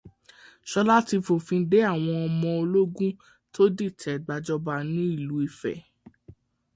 [0.71, 3.13] Ṣọlá ti fòfin de àwọn ọmọ ológun
[3.53, 5.77] tó dìtẹ̀ gbàjọba ní Ìlú Ifẹ̀